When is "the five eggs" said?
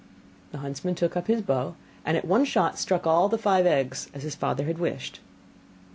3.29-4.09